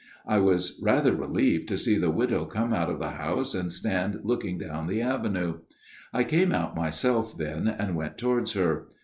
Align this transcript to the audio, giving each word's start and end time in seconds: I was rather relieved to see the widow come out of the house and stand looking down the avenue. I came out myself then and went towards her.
I 0.25 0.39
was 0.39 0.79
rather 0.81 1.13
relieved 1.15 1.67
to 1.67 1.77
see 1.77 1.95
the 1.95 2.09
widow 2.09 2.45
come 2.45 2.73
out 2.73 2.89
of 2.89 2.97
the 2.97 3.11
house 3.11 3.53
and 3.53 3.71
stand 3.71 4.21
looking 4.23 4.57
down 4.57 4.87
the 4.87 4.99
avenue. 4.99 5.59
I 6.11 6.23
came 6.23 6.51
out 6.51 6.75
myself 6.75 7.37
then 7.37 7.67
and 7.67 7.95
went 7.95 8.17
towards 8.17 8.53
her. 8.53 8.87